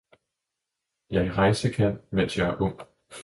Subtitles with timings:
[1.11, 2.79] Jeg rejse kan, mens jeg er ung